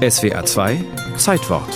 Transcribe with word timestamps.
SWA 0.00 0.46
2 0.46 0.82
Zeitwort 1.18 1.68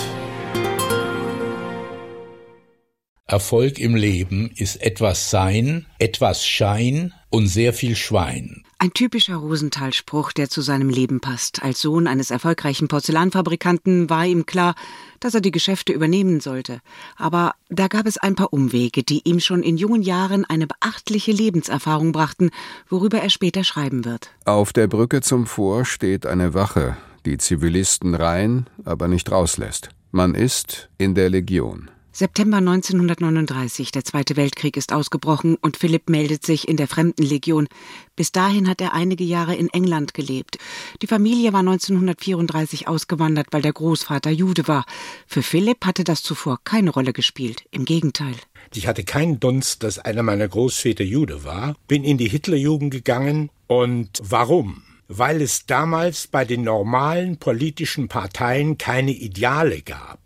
Erfolg 3.27 3.77
im 3.77 3.93
Leben 3.93 4.49
ist 4.55 4.81
etwas 4.81 5.29
Sein, 5.29 5.85
etwas 5.99 6.43
Schein 6.43 7.13
und 7.29 7.45
sehr 7.45 7.71
viel 7.71 7.95
Schwein. 7.95 8.63
Ein 8.79 8.93
typischer 8.93 9.35
Rosenthal-Spruch, 9.35 10.31
der 10.31 10.49
zu 10.49 10.61
seinem 10.61 10.89
Leben 10.89 11.19
passt. 11.19 11.61
Als 11.61 11.81
Sohn 11.81 12.07
eines 12.07 12.31
erfolgreichen 12.31 12.87
Porzellanfabrikanten 12.87 14.09
war 14.09 14.25
ihm 14.25 14.47
klar, 14.47 14.73
dass 15.19 15.35
er 15.35 15.41
die 15.41 15.51
Geschäfte 15.51 15.93
übernehmen 15.93 16.39
sollte. 16.39 16.79
Aber 17.17 17.53
da 17.69 17.87
gab 17.87 18.07
es 18.07 18.17
ein 18.17 18.33
paar 18.33 18.51
Umwege, 18.51 19.03
die 19.03 19.21
ihm 19.23 19.39
schon 19.39 19.61
in 19.61 19.77
jungen 19.77 20.01
Jahren 20.01 20.45
eine 20.45 20.65
beachtliche 20.65 21.31
Lebenserfahrung 21.31 22.11
brachten, 22.11 22.49
worüber 22.89 23.19
er 23.19 23.29
später 23.29 23.63
schreiben 23.63 24.03
wird. 24.03 24.31
Auf 24.45 24.73
der 24.73 24.87
Brücke 24.87 25.21
zum 25.21 25.45
Vor 25.45 25.85
steht 25.85 26.25
eine 26.25 26.55
Wache, 26.55 26.97
die 27.25 27.37
Zivilisten 27.37 28.15
rein, 28.15 28.67
aber 28.83 29.07
nicht 29.07 29.31
rauslässt. 29.31 29.89
Man 30.11 30.35
ist 30.35 30.89
in 30.97 31.15
der 31.15 31.29
Legion. 31.29 31.89
September 32.17 32.59
1939, 32.59 33.91
der 33.91 34.05
Zweite 34.05 34.37
Weltkrieg 34.37 34.77
ist 34.77 34.93
ausgebrochen 34.93 35.57
und 35.59 35.75
Philipp 35.75 36.09
meldet 36.09 36.45
sich 36.45 36.69
in 36.69 36.77
der 36.77 36.87
Fremdenlegion. 36.87 37.67
Bis 38.15 38.31
dahin 38.31 38.69
hat 38.69 38.79
er 38.79 38.93
einige 38.93 39.25
Jahre 39.25 39.53
in 39.53 39.67
England 39.67 40.13
gelebt. 40.13 40.57
Die 41.01 41.07
Familie 41.07 41.51
war 41.51 41.59
1934 41.59 42.87
ausgewandert, 42.87 43.47
weil 43.51 43.61
der 43.61 43.73
Großvater 43.73 44.29
Jude 44.29 44.69
war. 44.69 44.85
Für 45.27 45.43
Philipp 45.43 45.85
hatte 45.85 46.05
das 46.05 46.23
zuvor 46.23 46.61
keine 46.63 46.91
Rolle 46.91 47.11
gespielt, 47.11 47.65
im 47.71 47.83
Gegenteil. 47.83 48.35
Ich 48.73 48.87
hatte 48.87 49.03
keinen 49.03 49.41
Dunst, 49.41 49.83
dass 49.83 49.99
einer 49.99 50.23
meiner 50.23 50.47
Großväter 50.47 51.03
Jude 51.03 51.43
war, 51.43 51.75
bin 51.89 52.05
in 52.05 52.17
die 52.17 52.29
Hitlerjugend 52.29 52.91
gegangen 52.91 53.49
und 53.67 54.21
warum? 54.23 54.83
Weil 55.07 55.41
es 55.41 55.65
damals 55.65 56.27
bei 56.27 56.45
den 56.45 56.63
normalen 56.63 57.37
politischen 57.37 58.07
Parteien 58.07 58.77
keine 58.77 59.11
Ideale 59.11 59.81
gab. 59.81 60.19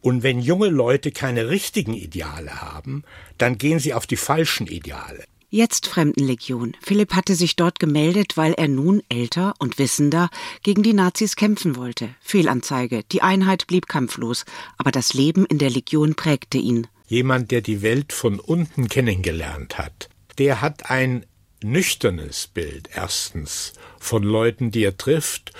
Und 0.00 0.22
wenn 0.22 0.40
junge 0.40 0.68
Leute 0.68 1.10
keine 1.10 1.48
richtigen 1.48 1.94
Ideale 1.94 2.60
haben, 2.60 3.02
dann 3.38 3.58
gehen 3.58 3.78
sie 3.78 3.94
auf 3.94 4.06
die 4.06 4.16
falschen 4.16 4.66
Ideale. 4.66 5.24
Jetzt 5.48 5.86
Fremdenlegion. 5.86 6.76
Philipp 6.82 7.14
hatte 7.14 7.34
sich 7.34 7.54
dort 7.54 7.78
gemeldet, 7.78 8.36
weil 8.36 8.52
er 8.54 8.68
nun 8.68 9.02
älter 9.08 9.54
und 9.58 9.78
wissender 9.78 10.28
gegen 10.62 10.82
die 10.82 10.92
Nazis 10.92 11.36
kämpfen 11.36 11.76
wollte. 11.76 12.08
Fehlanzeige. 12.20 13.04
Die 13.12 13.22
Einheit 13.22 13.66
blieb 13.66 13.86
kampflos, 13.86 14.44
aber 14.76 14.90
das 14.90 15.14
Leben 15.14 15.46
in 15.46 15.58
der 15.58 15.70
Legion 15.70 16.14
prägte 16.14 16.58
ihn. 16.58 16.88
Jemand, 17.06 17.52
der 17.52 17.60
die 17.60 17.80
Welt 17.82 18.12
von 18.12 18.40
unten 18.40 18.88
kennengelernt 18.88 19.78
hat, 19.78 20.08
der 20.38 20.60
hat 20.60 20.90
ein 20.90 21.24
nüchternes 21.62 22.46
Bild 22.46 22.88
erstens 22.94 23.72
von 23.98 24.22
Leuten, 24.22 24.70
die 24.70 24.84
er 24.84 24.96
trifft, 24.96 25.52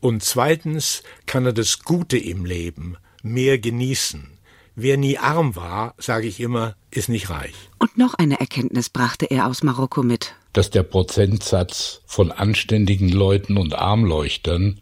und 0.00 0.22
zweitens 0.22 1.02
kann 1.26 1.46
er 1.46 1.52
das 1.52 1.80
Gute 1.80 2.18
im 2.18 2.44
Leben 2.44 2.96
mehr 3.22 3.58
genießen. 3.58 4.30
Wer 4.76 4.96
nie 4.96 5.18
arm 5.18 5.54
war, 5.56 5.94
sage 5.98 6.26
ich 6.26 6.40
immer, 6.40 6.74
ist 6.90 7.08
nicht 7.08 7.30
reich. 7.30 7.54
Und 7.78 7.96
noch 7.96 8.14
eine 8.14 8.40
Erkenntnis 8.40 8.90
brachte 8.90 9.26
er 9.26 9.46
aus 9.46 9.62
Marokko 9.62 10.02
mit. 10.02 10.34
Dass 10.52 10.70
der 10.70 10.82
Prozentsatz 10.82 12.02
von 12.06 12.32
anständigen 12.32 13.08
Leuten 13.08 13.56
und 13.56 13.74
Armleuchtern 13.74 14.80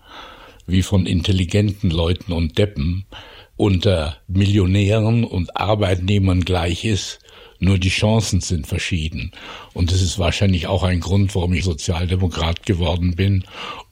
wie 0.66 0.82
von 0.82 1.06
intelligenten 1.06 1.90
Leuten 1.90 2.32
und 2.32 2.56
Deppen 2.56 3.04
unter 3.56 4.16
Millionären 4.28 5.24
und 5.24 5.56
Arbeitnehmern 5.56 6.44
gleich 6.44 6.84
ist, 6.84 7.20
nur 7.62 7.78
die 7.78 7.90
Chancen 7.90 8.40
sind 8.40 8.66
verschieden. 8.66 9.30
Und 9.72 9.92
das 9.92 10.02
ist 10.02 10.18
wahrscheinlich 10.18 10.66
auch 10.66 10.82
ein 10.82 11.00
Grund, 11.00 11.34
warum 11.34 11.52
ich 11.54 11.64
Sozialdemokrat 11.64 12.66
geworden 12.66 13.14
bin, 13.14 13.44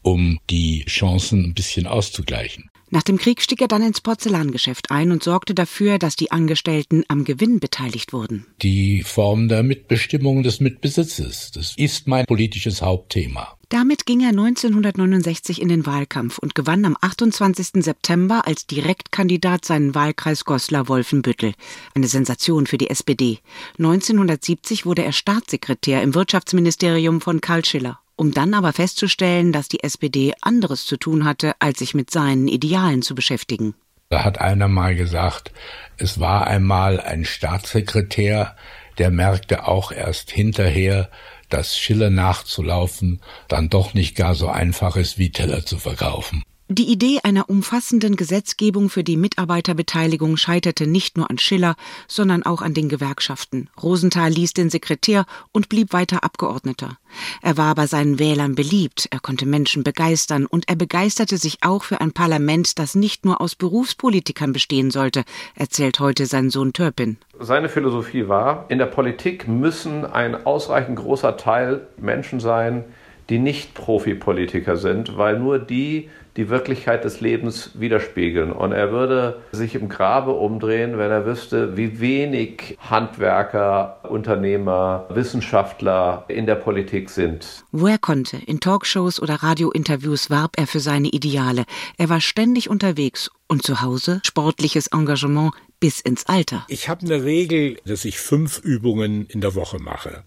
um 0.02 0.40
die 0.50 0.84
Chancen 0.86 1.44
ein 1.44 1.54
bisschen 1.54 1.86
auszugleichen. 1.86 2.68
Nach 2.92 3.04
dem 3.04 3.18
Krieg 3.18 3.41
stieg 3.41 3.60
er 3.60 3.68
dann 3.68 3.84
ins 3.84 4.00
Porzellangeschäft 4.00 4.91
ein 4.91 5.12
und 5.12 5.22
sorgte 5.22 5.54
dafür, 5.54 5.98
dass 5.98 6.16
die 6.16 6.32
Angestellten 6.32 7.04
am 7.06 7.22
Gewinn 7.22 7.60
beteiligt 7.60 8.12
wurden. 8.12 8.46
Die 8.62 9.04
Form 9.04 9.46
der 9.46 9.62
Mitbestimmung 9.62 10.42
des 10.42 10.59
Mitbesitzes, 10.59 11.53
das 11.53 11.75
ist 11.76 12.09
mein 12.09 12.26
politisches 12.26 12.82
Hauptthema. 12.82 13.56
Damit 13.70 14.04
ging 14.04 14.20
er 14.20 14.31
1969 14.31 15.62
in 15.62 15.69
den 15.69 15.86
Wahlkampf 15.86 16.38
und 16.38 16.56
gewann 16.56 16.84
am 16.84 16.97
28. 17.00 17.84
September 17.84 18.44
als 18.44 18.66
Direktkandidat 18.66 19.64
seinen 19.64 19.94
Wahlkreis 19.94 20.44
Goslar-Wolfenbüttel. 20.44 21.54
Eine 21.94 22.09
Sensation 22.09 22.66
für 22.66 22.78
die 22.78 22.91
SPD. 22.91 23.38
1970 23.78 24.86
wurde 24.86 25.04
er 25.04 25.12
Staatssekretär 25.12 26.03
im 26.03 26.14
Wirtschaftsministerium 26.14 27.20
von 27.20 27.41
Karl 27.41 27.64
Schiller 27.64 28.00
um 28.20 28.32
dann 28.32 28.53
aber 28.53 28.75
festzustellen, 28.75 29.50
dass 29.50 29.69
die 29.69 29.82
SPD 29.82 30.34
anderes 30.42 30.84
zu 30.84 30.98
tun 30.98 31.25
hatte, 31.25 31.54
als 31.59 31.78
sich 31.78 31.94
mit 31.94 32.10
seinen 32.10 32.48
Idealen 32.48 33.00
zu 33.00 33.14
beschäftigen. 33.14 33.72
Da 34.10 34.25
hat 34.25 34.38
einer 34.38 34.69
mal 34.69 34.94
gesagt, 34.94 35.53
es 35.97 36.20
war 36.20 36.47
einmal 36.47 37.00
ein 37.00 37.25
Staatssekretär, 37.25 38.56
der 38.99 39.11
merkte 39.11 39.67
auch 39.67 39.93
erst 39.93 40.31
hinterher, 40.31 41.11
dass 41.49 41.78
Schiller 41.78 42.11
nachzulaufen 42.11 43.21
dann 43.49 43.69
doch 43.69 43.95
nicht 43.95 44.17
gar 44.17 44.34
so 44.34 44.49
einfach 44.49 44.97
ist, 44.97 45.19
wie 45.19 45.31
Teller 45.31 45.65
zu 45.67 45.78
verkaufen. 45.78 46.43
Die 46.72 46.88
Idee 46.88 47.19
einer 47.25 47.50
umfassenden 47.50 48.14
Gesetzgebung 48.14 48.91
für 48.91 49.03
die 49.03 49.16
Mitarbeiterbeteiligung 49.16 50.36
scheiterte 50.36 50.86
nicht 50.86 51.16
nur 51.16 51.28
an 51.28 51.36
Schiller, 51.36 51.75
sondern 52.06 52.44
auch 52.44 52.62
an 52.62 52.75
den 52.75 52.88
Gewerkschaften. 52.88 53.69
Rosenthal 53.82 54.31
ließ 54.31 54.53
den 54.53 54.70
Sekretär 54.70 55.26
und 55.50 55.69
blieb 55.69 55.92
weiter 55.92 56.22
Abgeordneter. 56.22 56.97
Er 57.42 57.56
war 57.56 57.75
bei 57.75 57.88
seinen 57.88 58.20
Wählern 58.20 58.54
beliebt, 58.54 59.09
er 59.10 59.19
konnte 59.19 59.47
Menschen 59.47 59.82
begeistern 59.82 60.47
und 60.47 60.69
er 60.69 60.76
begeisterte 60.76 61.38
sich 61.38 61.59
auch 61.62 61.82
für 61.82 62.00
ein 62.00 62.12
Parlament, 62.12 62.78
das 62.78 62.94
nicht 62.94 63.25
nur 63.25 63.41
aus 63.41 63.56
Berufspolitikern 63.56 64.53
bestehen 64.53 64.92
sollte, 64.92 65.25
erzählt 65.56 65.98
heute 65.98 66.26
sein 66.26 66.50
Sohn 66.50 66.72
Törpin. 66.72 67.16
Seine 67.41 67.69
Philosophie 67.69 68.28
war, 68.28 68.66
in 68.69 68.78
der 68.78 68.86
Politik 68.86 69.48
müssen 69.48 70.04
ein 70.04 70.47
ausreichend 70.47 71.00
großer 71.00 71.36
Teil 71.36 71.88
Menschen 71.97 72.38
sein, 72.38 72.84
die 73.28 73.41
nicht 73.41 73.75
Profipolitiker 73.75 74.76
sind, 74.76 75.16
weil 75.16 75.38
nur 75.38 75.59
die 75.59 76.10
die 76.41 76.49
Wirklichkeit 76.49 77.05
des 77.05 77.21
Lebens 77.21 77.73
widerspiegeln. 77.75 78.51
Und 78.51 78.73
er 78.73 78.91
würde 78.93 79.43
sich 79.53 79.75
im 79.75 79.91
Grabe 79.91 80.31
umdrehen, 80.31 80.97
wenn 80.97 81.11
er 81.11 81.27
wüsste, 81.27 81.77
wie 81.77 82.01
wenig 82.01 82.78
Handwerker, 82.89 83.99
Unternehmer, 84.09 85.05
Wissenschaftler 85.11 86.25
in 86.28 86.47
der 86.47 86.55
Politik 86.55 87.11
sind. 87.11 87.62
Wo 87.73 87.87
er 87.89 87.99
konnte, 87.99 88.39
in 88.47 88.59
Talkshows 88.59 89.21
oder 89.21 89.34
Radiointerviews 89.34 90.31
warb 90.31 90.53
er 90.56 90.67
für 90.67 90.81
seine 90.81 91.09
Ideale. 91.09 91.65
Er 91.99 92.09
war 92.09 92.23
ständig 92.23 92.71
unterwegs 92.71 93.31
und 93.50 93.62
zu 93.62 93.81
Hause 93.81 94.21
sportliches 94.25 94.87
Engagement 94.87 95.53
bis 95.81 96.00
ins 96.00 96.27
Alter. 96.27 96.65
Ich 96.69 96.88
habe 96.88 97.05
eine 97.05 97.25
Regel, 97.25 97.78
dass 97.84 98.05
ich 98.05 98.19
fünf 98.19 98.61
Übungen 98.61 99.27
in 99.27 99.41
der 99.41 99.55
Woche 99.55 99.78
mache. 99.78 100.22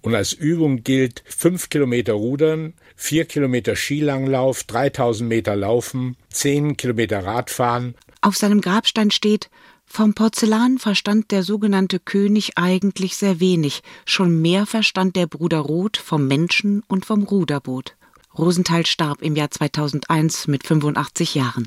Und 0.00 0.14
als 0.14 0.32
Übung 0.32 0.84
gilt 0.84 1.24
fünf 1.26 1.70
Kilometer 1.70 2.12
Rudern, 2.12 2.74
vier 2.94 3.24
Kilometer 3.24 3.74
Skilanglauf, 3.74 4.62
3000 4.64 5.28
Meter 5.28 5.56
Laufen, 5.56 6.16
zehn 6.30 6.76
Kilometer 6.76 7.24
Radfahren. 7.24 7.94
Auf 8.20 8.36
seinem 8.36 8.60
Grabstein 8.60 9.10
steht, 9.10 9.50
vom 9.86 10.14
Porzellan 10.14 10.78
verstand 10.78 11.30
der 11.30 11.42
sogenannte 11.42 11.98
König 11.98 12.52
eigentlich 12.56 13.16
sehr 13.16 13.40
wenig, 13.40 13.82
schon 14.04 14.40
mehr 14.40 14.66
verstand 14.66 15.16
der 15.16 15.26
Bruder 15.26 15.58
Roth 15.58 15.96
vom 15.96 16.28
Menschen 16.28 16.84
und 16.86 17.06
vom 17.06 17.24
Ruderboot. 17.24 17.96
Rosenthal 18.38 18.86
starb 18.86 19.22
im 19.22 19.34
Jahr 19.34 19.50
2001 19.50 20.46
mit 20.46 20.64
85 20.64 21.34
Jahren. 21.34 21.66